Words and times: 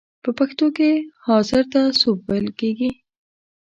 په 0.23 0.29
پښتو 0.37 0.65
کې 0.77 0.89
حاضر 1.27 1.63
ته 1.73 1.81
سوب 2.01 2.17
ویل 2.27 2.47
کیږی. 2.59 2.91